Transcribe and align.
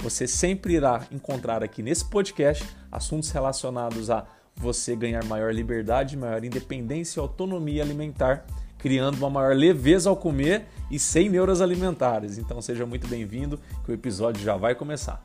Você 0.00 0.26
sempre 0.26 0.74
irá 0.74 1.06
encontrar 1.10 1.62
aqui 1.62 1.82
nesse 1.82 2.04
podcast 2.04 2.64
assuntos 2.92 3.30
relacionados 3.30 4.10
a 4.10 4.26
você 4.54 4.94
ganhar 4.94 5.24
maior 5.24 5.52
liberdade, 5.52 6.16
maior 6.16 6.44
independência 6.44 7.18
e 7.18 7.22
autonomia 7.22 7.82
alimentar, 7.82 8.46
criando 8.78 9.16
uma 9.16 9.30
maior 9.30 9.54
leveza 9.54 10.08
ao 10.08 10.16
comer 10.16 10.66
e 10.90 10.98
sem 10.98 11.28
neuras 11.28 11.60
alimentares. 11.60 12.38
Então 12.38 12.60
seja 12.62 12.86
muito 12.86 13.08
bem-vindo, 13.08 13.58
que 13.84 13.90
o 13.90 13.94
episódio 13.94 14.42
já 14.42 14.56
vai 14.56 14.74
começar. 14.74 15.22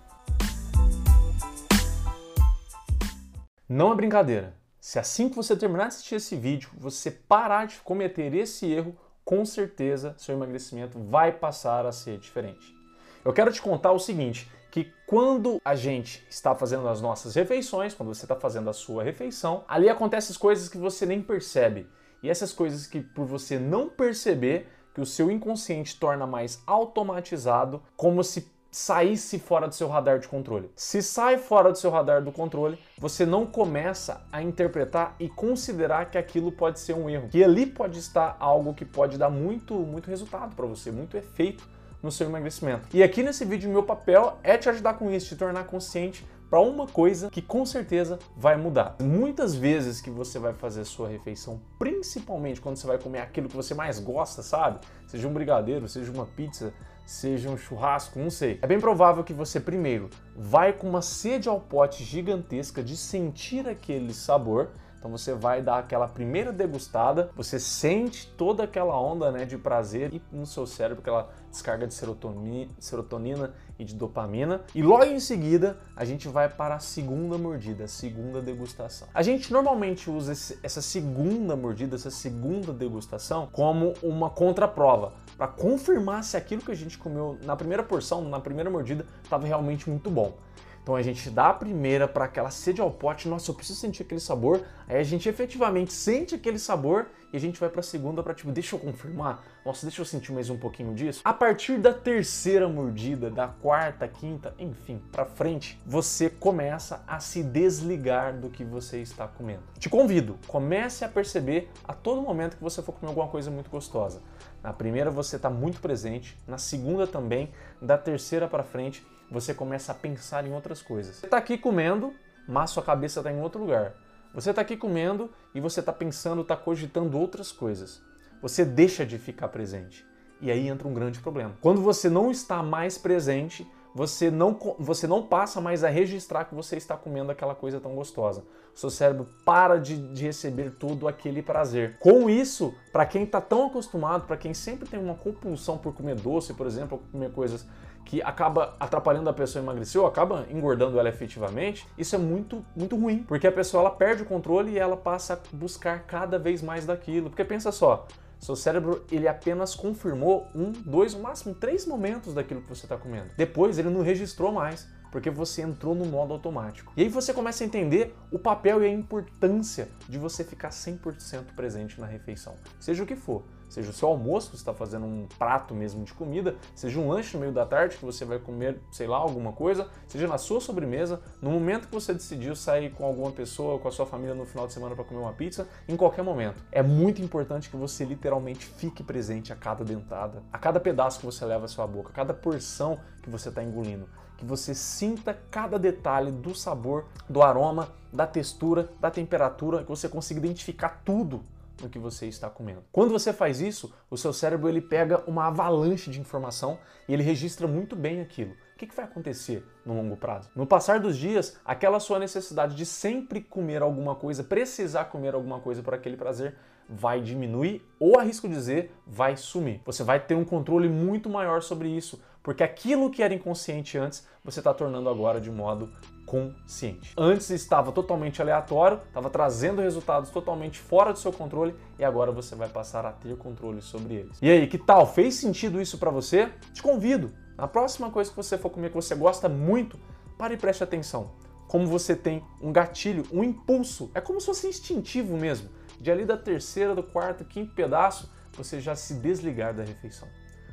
Não 3.67 3.91
é 3.91 3.95
brincadeira. 3.95 4.55
Se 4.79 4.97
assim 4.97 5.29
que 5.29 5.35
você 5.35 5.55
terminar 5.55 5.83
de 5.83 5.89
assistir 5.89 6.15
esse 6.15 6.35
vídeo, 6.35 6.71
você 6.77 7.11
parar 7.11 7.67
de 7.67 7.77
cometer 7.81 8.33
esse 8.33 8.65
erro, 8.65 8.95
com 9.23 9.45
certeza 9.45 10.15
seu 10.17 10.35
emagrecimento 10.35 10.99
vai 10.99 11.31
passar 11.31 11.85
a 11.85 11.91
ser 11.91 12.17
diferente. 12.17 12.75
Eu 13.23 13.31
quero 13.31 13.53
te 13.53 13.61
contar 13.61 13.91
o 13.91 13.99
seguinte: 13.99 14.49
que 14.71 14.93
quando 15.05 15.61
a 15.63 15.75
gente 15.75 16.25
está 16.29 16.55
fazendo 16.55 16.87
as 16.87 17.01
nossas 17.01 17.35
refeições, 17.35 17.93
quando 17.93 18.15
você 18.15 18.23
está 18.23 18.35
fazendo 18.35 18.69
a 18.69 18.73
sua 18.73 19.03
refeição, 19.03 19.65
ali 19.67 19.89
acontecem 19.89 20.35
coisas 20.37 20.69
que 20.69 20.77
você 20.77 21.05
nem 21.05 21.21
percebe. 21.21 21.87
E 22.23 22.29
essas 22.29 22.53
coisas 22.53 22.87
que 22.87 23.01
por 23.01 23.25
você 23.25 23.59
não 23.59 23.89
perceber, 23.89 24.67
que 24.93 25.01
o 25.01 25.05
seu 25.05 25.29
inconsciente 25.29 25.99
torna 25.99 26.25
mais 26.25 26.61
automatizado, 26.65 27.81
como 27.97 28.23
se 28.23 28.49
saísse 28.71 29.37
fora 29.37 29.67
do 29.67 29.75
seu 29.75 29.89
radar 29.89 30.19
de 30.19 30.29
controle. 30.29 30.71
Se 30.75 31.01
sai 31.01 31.37
fora 31.37 31.71
do 31.71 31.77
seu 31.77 31.91
radar 31.91 32.23
do 32.23 32.31
controle, 32.31 32.79
você 32.97 33.25
não 33.25 33.45
começa 33.45 34.25
a 34.31 34.41
interpretar 34.41 35.15
e 35.19 35.27
considerar 35.27 36.09
que 36.09 36.17
aquilo 36.17 36.53
pode 36.53 36.79
ser 36.79 36.93
um 36.93 37.09
erro. 37.09 37.27
Que 37.29 37.43
ali 37.43 37.65
pode 37.65 37.99
estar 37.99 38.37
algo 38.39 38.73
que 38.73 38.85
pode 38.85 39.17
dar 39.17 39.29
muito, 39.29 39.73
muito 39.73 40.09
resultado 40.09 40.55
para 40.55 40.65
você, 40.65 40.89
muito 40.89 41.17
efeito 41.17 41.67
no 42.01 42.11
seu 42.11 42.27
emagrecimento. 42.27 42.87
E 42.93 43.03
aqui 43.03 43.23
nesse 43.23 43.45
vídeo, 43.45 43.69
meu 43.69 43.83
papel 43.83 44.37
é 44.43 44.57
te 44.57 44.69
ajudar 44.69 44.95
com 44.95 45.11
isso, 45.11 45.27
te 45.27 45.35
tornar 45.35 45.65
consciente 45.65 46.25
para 46.51 46.59
uma 46.59 46.85
coisa 46.85 47.29
que 47.29 47.41
com 47.41 47.65
certeza 47.65 48.19
vai 48.35 48.57
mudar. 48.57 48.97
Muitas 49.01 49.55
vezes 49.55 50.01
que 50.01 50.09
você 50.09 50.37
vai 50.37 50.53
fazer 50.53 50.81
a 50.81 50.85
sua 50.85 51.07
refeição, 51.07 51.61
principalmente 51.79 52.59
quando 52.59 52.75
você 52.75 52.85
vai 52.85 52.97
comer 52.97 53.19
aquilo 53.19 53.47
que 53.47 53.55
você 53.55 53.73
mais 53.73 53.99
gosta, 53.99 54.43
sabe? 54.43 54.79
Seja 55.07 55.29
um 55.29 55.33
brigadeiro, 55.33 55.87
seja 55.87 56.11
uma 56.11 56.25
pizza, 56.25 56.73
seja 57.05 57.49
um 57.49 57.57
churrasco, 57.57 58.19
não 58.19 58.29
sei. 58.29 58.59
É 58.61 58.67
bem 58.67 58.81
provável 58.81 59.23
que 59.23 59.31
você 59.31 59.61
primeiro 59.61 60.09
vai 60.35 60.73
com 60.73 60.89
uma 60.89 61.01
sede 61.01 61.47
ao 61.47 61.57
pote 61.57 62.03
gigantesca 62.03 62.83
de 62.83 62.97
sentir 62.97 63.65
aquele 63.69 64.13
sabor 64.13 64.71
então 65.01 65.09
você 65.09 65.33
vai 65.33 65.63
dar 65.63 65.79
aquela 65.79 66.07
primeira 66.07 66.53
degustada, 66.53 67.31
você 67.35 67.59
sente 67.59 68.27
toda 68.37 68.65
aquela 68.65 68.95
onda 69.01 69.31
né, 69.31 69.45
de 69.45 69.57
prazer 69.57 70.13
e 70.13 70.21
no 70.31 70.45
seu 70.45 70.67
cérebro 70.67 71.01
aquela 71.01 71.31
descarga 71.49 71.87
de 71.87 71.93
serotonina 71.95 73.51
e 73.79 73.83
de 73.83 73.95
dopamina. 73.95 74.61
E 74.75 74.83
logo 74.83 75.05
em 75.05 75.19
seguida 75.19 75.79
a 75.95 76.05
gente 76.05 76.27
vai 76.27 76.47
para 76.47 76.75
a 76.75 76.79
segunda 76.79 77.35
mordida, 77.35 77.85
a 77.85 77.87
segunda 77.87 78.43
degustação. 78.43 79.07
A 79.11 79.23
gente 79.23 79.51
normalmente 79.51 80.07
usa 80.07 80.33
esse, 80.33 80.59
essa 80.61 80.83
segunda 80.83 81.55
mordida, 81.55 81.95
essa 81.95 82.11
segunda 82.11 82.71
degustação 82.71 83.49
como 83.51 83.95
uma 84.03 84.29
contraprova 84.29 85.13
para 85.35 85.47
confirmar 85.47 86.23
se 86.23 86.37
aquilo 86.37 86.61
que 86.61 86.71
a 86.71 86.75
gente 86.75 86.99
comeu 86.99 87.39
na 87.43 87.55
primeira 87.55 87.81
porção, 87.81 88.21
na 88.21 88.39
primeira 88.39 88.69
mordida, 88.69 89.03
estava 89.23 89.47
realmente 89.47 89.89
muito 89.89 90.11
bom. 90.11 90.37
Então 90.81 90.95
a 90.95 91.01
gente 91.01 91.29
dá 91.29 91.49
a 91.49 91.53
primeira 91.53 92.07
para 92.07 92.25
aquela 92.25 92.49
sede 92.49 92.81
ao 92.81 92.89
pote, 92.89 93.27
nossa, 93.27 93.51
eu 93.51 93.55
preciso 93.55 93.79
sentir 93.79 94.03
aquele 94.03 94.19
sabor. 94.19 94.61
Aí 94.87 94.97
a 94.97 95.03
gente 95.03 95.29
efetivamente 95.29 95.93
sente 95.93 96.35
aquele 96.35 96.57
sabor 96.57 97.07
e 97.31 97.37
a 97.37 97.39
gente 97.39 97.59
vai 97.59 97.69
para 97.69 97.79
a 97.79 97.83
segunda 97.83 98.21
para 98.21 98.33
tipo, 98.33 98.51
deixa 98.51 98.75
eu 98.75 98.79
confirmar. 98.79 99.43
Nossa, 99.65 99.85
deixa 99.85 100.01
eu 100.01 100.05
sentir 100.05 100.31
mais 100.33 100.49
um 100.49 100.57
pouquinho 100.57 100.93
disso. 100.93 101.21
A 101.23 101.31
partir 101.31 101.77
da 101.77 101.93
terceira 101.93 102.67
mordida, 102.67 103.29
da 103.29 103.47
quarta, 103.47 104.07
quinta, 104.07 104.53
enfim, 104.57 105.01
para 105.11 105.23
frente, 105.23 105.79
você 105.85 106.29
começa 106.29 107.03
a 107.07 107.19
se 107.19 107.43
desligar 107.43 108.35
do 108.37 108.49
que 108.49 108.63
você 108.63 109.01
está 109.01 109.27
comendo. 109.27 109.61
Te 109.77 109.89
convido, 109.89 110.37
comece 110.47 111.05
a 111.05 111.09
perceber 111.09 111.69
a 111.87 111.93
todo 111.93 112.21
momento 112.21 112.57
que 112.57 112.63
você 112.63 112.81
for 112.81 112.93
comer 112.93 113.09
alguma 113.09 113.27
coisa 113.27 113.51
muito 113.51 113.69
gostosa. 113.69 114.21
Na 114.63 114.71
primeira 114.71 115.09
você 115.09 115.37
está 115.37 115.49
muito 115.49 115.81
presente, 115.81 116.37
na 116.47 116.57
segunda 116.57 117.07
também, 117.07 117.51
da 117.81 117.97
terceira 117.97 118.47
para 118.47 118.63
frente 118.63 119.05
você 119.31 119.53
começa 119.53 119.93
a 119.93 119.95
pensar 119.95 120.45
em 120.45 120.53
outras 120.53 120.81
coisas. 120.81 121.15
Você 121.15 121.25
está 121.25 121.37
aqui 121.37 121.57
comendo, 121.57 122.13
mas 122.47 122.71
sua 122.71 122.83
cabeça 122.83 123.21
está 123.21 123.31
em 123.31 123.41
outro 123.41 123.61
lugar. 123.61 123.93
Você 124.33 124.49
está 124.49 124.61
aqui 124.61 124.75
comendo 124.75 125.31
e 125.55 125.61
você 125.61 125.79
está 125.79 125.93
pensando, 125.93 126.41
está 126.41 126.55
cogitando 126.55 127.17
outras 127.17 127.51
coisas. 127.51 128.01
Você 128.41 128.65
deixa 128.65 129.05
de 129.05 129.17
ficar 129.17 129.47
presente. 129.47 130.05
E 130.41 130.51
aí 130.51 130.67
entra 130.67 130.87
um 130.87 130.93
grande 130.93 131.19
problema. 131.19 131.55
Quando 131.61 131.81
você 131.81 132.09
não 132.09 132.29
está 132.29 132.61
mais 132.61 132.97
presente, 132.97 133.65
você 133.93 134.31
não, 134.31 134.57
você 134.79 135.05
não 135.05 135.21
passa 135.21 135.59
mais 135.59 135.83
a 135.83 135.89
registrar 135.89 136.45
que 136.45 136.55
você 136.55 136.77
está 136.77 136.95
comendo 136.95 137.31
aquela 137.31 137.53
coisa 137.53 137.79
tão 137.79 137.93
gostosa. 137.95 138.43
O 138.73 138.79
seu 138.79 138.89
cérebro 138.89 139.27
para 139.45 139.77
de, 139.77 139.97
de 140.13 140.23
receber 140.23 140.71
todo 140.71 141.07
aquele 141.07 141.41
prazer. 141.41 141.97
Com 141.99 142.29
isso, 142.29 142.73
para 142.91 143.05
quem 143.05 143.23
está 143.23 143.41
tão 143.41 143.67
acostumado, 143.67 144.25
para 144.25 144.37
quem 144.37 144.53
sempre 144.53 144.87
tem 144.87 144.99
uma 144.99 145.15
compulsão 145.15 145.77
por 145.77 145.93
comer 145.93 146.15
doce, 146.15 146.53
por 146.53 146.65
exemplo, 146.65 146.97
ou 146.97 147.11
comer 147.11 147.31
coisas 147.31 147.67
que 148.05 148.21
acaba 148.21 148.75
atrapalhando 148.79 149.29
a 149.29 149.33
pessoa 149.33 149.63
emagrecer 149.63 150.01
ou 150.01 150.07
acaba 150.07 150.45
engordando 150.49 150.99
ela 150.99 151.07
efetivamente, 151.07 151.87
isso 151.97 152.15
é 152.15 152.17
muito, 152.17 152.65
muito 152.75 152.95
ruim, 152.95 153.23
porque 153.23 153.45
a 153.45 153.51
pessoa 153.51 153.81
ela 153.81 153.91
perde 153.91 154.23
o 154.23 154.25
controle 154.25 154.71
e 154.71 154.79
ela 154.79 154.97
passa 154.97 155.33
a 155.33 155.55
buscar 155.55 156.03
cada 156.07 156.39
vez 156.39 156.61
mais 156.61 156.85
daquilo. 156.85 157.29
Porque 157.29 157.45
pensa 157.45 157.71
só, 157.71 158.07
seu 158.41 158.55
cérebro 158.55 159.05
ele 159.11 159.27
apenas 159.27 159.75
confirmou 159.75 160.47
um, 160.55 160.71
dois, 160.71 161.13
no 161.13 161.21
máximo 161.21 161.53
três 161.53 161.85
momentos 161.85 162.33
daquilo 162.33 162.61
que 162.61 162.67
você 162.67 162.85
está 162.85 162.97
comendo. 162.97 163.29
Depois 163.37 163.77
ele 163.77 163.89
não 163.89 164.01
registrou 164.01 164.51
mais 164.51 164.87
porque 165.11 165.29
você 165.29 165.61
entrou 165.61 165.93
no 165.93 166.05
modo 166.05 166.33
automático. 166.33 166.91
E 166.97 167.03
aí 167.03 167.09
você 167.09 167.33
começa 167.33 167.63
a 167.63 167.67
entender 167.67 168.15
o 168.31 168.39
papel 168.39 168.81
e 168.81 168.87
a 168.87 168.89
importância 168.89 169.89
de 170.09 170.17
você 170.17 170.43
ficar 170.43 170.69
100% 170.69 171.53
presente 171.55 171.99
na 171.99 172.07
refeição, 172.07 172.55
seja 172.79 173.03
o 173.03 173.05
que 173.05 173.15
for. 173.15 173.43
Seja 173.71 173.89
o 173.89 173.93
seu 173.93 174.09
almoço, 174.09 174.49
você 174.49 174.57
está 174.57 174.73
fazendo 174.73 175.05
um 175.05 175.25
prato 175.39 175.73
mesmo 175.73 176.03
de 176.03 176.13
comida, 176.13 176.57
seja 176.75 176.99
um 176.99 177.07
lanche 177.07 177.35
no 177.35 177.39
meio 177.39 177.53
da 177.53 177.65
tarde 177.65 177.95
que 177.95 178.03
você 178.03 178.25
vai 178.25 178.37
comer, 178.37 178.77
sei 178.91 179.07
lá, 179.07 179.15
alguma 179.15 179.53
coisa, 179.53 179.87
seja 180.09 180.27
na 180.27 180.37
sua 180.37 180.59
sobremesa, 180.59 181.21
no 181.41 181.51
momento 181.51 181.87
que 181.87 181.93
você 181.93 182.13
decidiu 182.13 182.53
sair 182.53 182.91
com 182.91 183.05
alguma 183.05 183.31
pessoa, 183.31 183.79
com 183.79 183.87
a 183.87 183.91
sua 183.91 184.05
família 184.05 184.35
no 184.35 184.45
final 184.45 184.67
de 184.67 184.73
semana 184.73 184.93
para 184.93 185.05
comer 185.05 185.21
uma 185.21 185.31
pizza, 185.31 185.69
em 185.87 185.95
qualquer 185.95 186.21
momento. 186.21 186.61
É 186.69 186.83
muito 186.83 187.21
importante 187.21 187.69
que 187.69 187.77
você 187.77 188.03
literalmente 188.03 188.65
fique 188.65 189.01
presente 189.01 189.53
a 189.53 189.55
cada 189.55 189.85
dentada, 189.85 190.43
a 190.51 190.57
cada 190.57 190.77
pedaço 190.77 191.21
que 191.21 191.25
você 191.25 191.45
leva 191.45 191.63
à 191.63 191.69
sua 191.69 191.87
boca, 191.87 192.09
a 192.09 192.13
cada 192.13 192.33
porção 192.33 192.99
que 193.23 193.29
você 193.29 193.47
está 193.47 193.63
engolindo 193.63 194.05
que 194.37 194.45
você 194.45 194.73
sinta 194.73 195.37
cada 195.51 195.77
detalhe 195.77 196.31
do 196.31 196.55
sabor, 196.55 197.05
do 197.29 197.43
aroma, 197.43 197.89
da 198.11 198.25
textura, 198.25 198.89
da 198.99 199.11
temperatura, 199.11 199.83
que 199.83 199.89
você 199.89 200.09
consiga 200.09 200.39
identificar 200.39 201.03
tudo 201.05 201.43
no 201.81 201.89
que 201.89 201.99
você 201.99 202.27
está 202.27 202.49
comendo. 202.49 202.83
Quando 202.91 203.11
você 203.11 203.33
faz 203.33 203.61
isso, 203.61 203.93
o 204.09 204.17
seu 204.17 204.31
cérebro 204.31 204.69
ele 204.69 204.81
pega 204.81 205.23
uma 205.27 205.47
avalanche 205.47 206.09
de 206.09 206.19
informação 206.19 206.79
e 207.07 207.13
ele 207.13 207.23
registra 207.23 207.67
muito 207.67 207.95
bem 207.95 208.21
aquilo. 208.21 208.51
O 208.51 208.77
que, 208.77 208.87
que 208.87 208.95
vai 208.95 209.05
acontecer 209.05 209.65
no 209.85 209.93
longo 209.93 210.17
prazo? 210.17 210.49
No 210.55 210.65
passar 210.65 210.99
dos 210.99 211.17
dias, 211.17 211.59
aquela 211.63 211.99
sua 211.99 212.17
necessidade 212.17 212.75
de 212.75 212.85
sempre 212.85 213.41
comer 213.41 213.81
alguma 213.81 214.15
coisa, 214.15 214.43
precisar 214.43 215.05
comer 215.05 215.35
alguma 215.35 215.59
coisa 215.59 215.83
por 215.83 215.93
aquele 215.93 216.17
prazer, 216.17 216.55
vai 216.89 217.21
diminuir 217.21 217.85
ou 217.99 218.19
arrisco 218.19 218.49
dizer, 218.49 218.91
vai 219.05 219.37
sumir. 219.37 219.81
Você 219.85 220.03
vai 220.03 220.19
ter 220.19 220.35
um 220.35 220.43
controle 220.43 220.89
muito 220.89 221.29
maior 221.29 221.61
sobre 221.61 221.89
isso, 221.89 222.21
porque 222.43 222.63
aquilo 222.63 223.09
que 223.09 223.23
era 223.23 223.33
inconsciente 223.33 223.97
antes, 223.97 224.27
você 224.43 224.59
está 224.59 224.73
tornando 224.73 225.09
agora 225.09 225.39
de 225.39 225.51
modo 225.51 225.91
consciente. 226.31 227.13
Antes 227.17 227.49
estava 227.49 227.91
totalmente 227.91 228.41
aleatório, 228.41 229.01
estava 229.05 229.29
trazendo 229.29 229.81
resultados 229.81 230.29
totalmente 230.29 230.79
fora 230.79 231.11
do 231.11 231.19
seu 231.19 231.33
controle 231.33 231.75
e 231.99 232.05
agora 232.05 232.31
você 232.31 232.55
vai 232.55 232.69
passar 232.69 233.05
a 233.05 233.11
ter 233.11 233.35
controle 233.35 233.81
sobre 233.81 234.13
eles. 234.13 234.37
E 234.41 234.49
aí, 234.49 234.65
que 234.65 234.77
tal? 234.77 235.05
Fez 235.05 235.35
sentido 235.35 235.81
isso 235.81 235.97
para 235.97 236.09
você? 236.09 236.49
Te 236.71 236.81
convido. 236.81 237.33
Na 237.57 237.67
próxima 237.67 238.09
coisa 238.09 238.29
que 238.29 238.37
você 238.37 238.57
for 238.57 238.69
comer 238.69 238.91
que 238.91 238.95
você 238.95 239.13
gosta 239.13 239.49
muito, 239.49 239.99
pare 240.37 240.53
e 240.53 240.57
preste 240.57 240.81
atenção. 240.81 241.31
Como 241.67 241.85
você 241.85 242.15
tem 242.15 242.41
um 242.61 242.71
gatilho, 242.71 243.25
um 243.29 243.43
impulso, 243.43 244.09
é 244.15 244.21
como 244.21 244.39
se 244.39 244.45
fosse 244.45 244.67
instintivo 244.67 245.35
mesmo. 245.35 245.67
De 245.99 246.09
ali 246.09 246.23
da 246.23 246.37
terceira, 246.37 246.95
do 246.95 247.03
quarto, 247.03 247.43
quinto 247.43 247.75
pedaço, 247.75 248.31
você 248.53 248.79
já 248.79 248.95
se 248.95 249.15
desligar 249.15 249.73
da 249.73 249.83
refeição. 249.83 250.29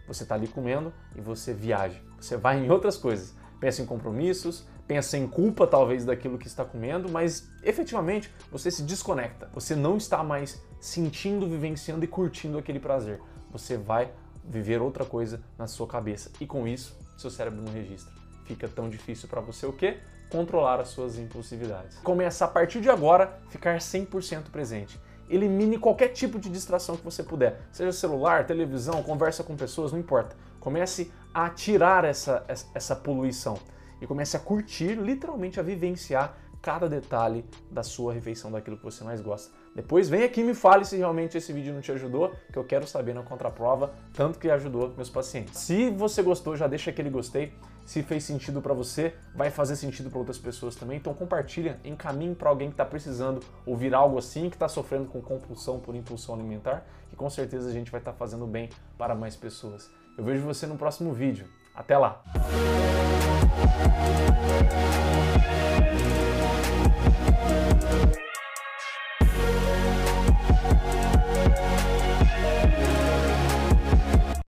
Você 0.06 0.22
está 0.22 0.36
ali 0.36 0.46
comendo 0.46 0.92
e 1.16 1.20
você 1.20 1.52
viaja. 1.52 2.00
Você 2.20 2.36
vai 2.36 2.64
em 2.64 2.70
outras 2.70 2.96
coisas. 2.96 3.34
Pensa 3.60 3.82
em 3.82 3.86
compromissos, 3.86 4.66
pensa 4.86 5.16
em 5.16 5.26
culpa 5.26 5.66
talvez 5.66 6.04
daquilo 6.04 6.38
que 6.38 6.46
está 6.46 6.64
comendo, 6.64 7.08
mas 7.08 7.48
efetivamente 7.62 8.32
você 8.50 8.70
se 8.70 8.82
desconecta. 8.82 9.50
Você 9.54 9.74
não 9.74 9.96
está 9.96 10.22
mais 10.22 10.62
sentindo, 10.80 11.46
vivenciando 11.48 12.04
e 12.04 12.08
curtindo 12.08 12.58
aquele 12.58 12.80
prazer. 12.80 13.20
Você 13.50 13.76
vai 13.76 14.10
viver 14.44 14.80
outra 14.80 15.04
coisa 15.04 15.42
na 15.58 15.66
sua 15.66 15.86
cabeça 15.86 16.30
e 16.40 16.46
com 16.46 16.66
isso 16.66 16.96
seu 17.18 17.30
cérebro 17.30 17.60
não 17.60 17.72
registra. 17.72 18.12
Fica 18.44 18.68
tão 18.68 18.88
difícil 18.88 19.28
para 19.28 19.40
você 19.40 19.66
o 19.66 19.72
quê? 19.72 19.98
Controlar 20.30 20.80
as 20.80 20.88
suas 20.88 21.18
impulsividades. 21.18 21.98
Começa 21.98 22.44
a 22.44 22.48
partir 22.48 22.80
de 22.80 22.88
agora 22.88 23.38
ficar 23.50 23.78
100% 23.78 24.50
presente. 24.50 24.98
Elimine 25.30 25.78
qualquer 25.78 26.08
tipo 26.08 26.38
de 26.38 26.48
distração 26.48 26.96
que 26.96 27.04
você 27.04 27.22
puder, 27.22 27.60
seja 27.70 27.92
celular, 27.92 28.46
televisão, 28.46 29.02
conversa 29.02 29.44
com 29.44 29.56
pessoas, 29.56 29.92
não 29.92 29.98
importa. 29.98 30.36
Comece 30.58 31.12
a 31.32 31.48
tirar 31.50 32.04
essa, 32.04 32.44
essa 32.74 32.96
poluição 32.96 33.58
e 34.00 34.06
comece 34.06 34.36
a 34.36 34.40
curtir, 34.40 34.94
literalmente 34.94 35.60
a 35.60 35.62
vivenciar 35.62 36.36
cada 36.60 36.88
detalhe 36.88 37.44
da 37.70 37.82
sua 37.82 38.12
refeição, 38.12 38.50
daquilo 38.50 38.76
que 38.76 38.84
você 38.84 39.04
mais 39.04 39.20
gosta. 39.20 39.52
Depois 39.74 40.08
vem 40.08 40.24
aqui 40.24 40.40
e 40.40 40.44
me 40.44 40.54
fale 40.54 40.84
se 40.84 40.96
realmente 40.96 41.38
esse 41.38 41.52
vídeo 41.52 41.72
não 41.72 41.80
te 41.80 41.92
ajudou, 41.92 42.32
que 42.52 42.58
eu 42.58 42.64
quero 42.64 42.86
saber 42.86 43.14
na 43.14 43.22
contraprova, 43.22 43.92
tanto 44.12 44.38
que 44.38 44.50
ajudou 44.50 44.92
meus 44.96 45.08
pacientes. 45.08 45.58
Se 45.60 45.90
você 45.90 46.22
gostou, 46.22 46.56
já 46.56 46.66
deixa 46.66 46.90
aquele 46.90 47.10
gostei. 47.10 47.52
Se 47.88 48.02
fez 48.02 48.22
sentido 48.22 48.60
para 48.60 48.74
você, 48.74 49.14
vai 49.34 49.50
fazer 49.50 49.74
sentido 49.74 50.10
para 50.10 50.18
outras 50.18 50.36
pessoas 50.36 50.76
também. 50.76 50.98
Então 50.98 51.14
compartilha, 51.14 51.80
encaminhe 51.82 52.34
para 52.34 52.50
alguém 52.50 52.68
que 52.68 52.74
está 52.74 52.84
precisando 52.84 53.40
ouvir 53.64 53.94
algo 53.94 54.18
assim, 54.18 54.50
que 54.50 54.56
está 54.56 54.68
sofrendo 54.68 55.06
com 55.06 55.22
compulsão 55.22 55.80
por 55.80 55.94
impulsão 55.94 56.34
alimentar, 56.34 56.84
que 57.08 57.16
com 57.16 57.30
certeza 57.30 57.70
a 57.70 57.72
gente 57.72 57.90
vai 57.90 58.02
estar 58.02 58.12
tá 58.12 58.18
fazendo 58.18 58.46
bem 58.46 58.68
para 58.98 59.14
mais 59.14 59.36
pessoas. 59.36 59.90
Eu 60.18 60.24
vejo 60.24 60.42
você 60.42 60.66
no 60.66 60.76
próximo 60.76 61.14
vídeo. 61.14 61.48
Até 61.74 61.96
lá! 61.96 62.22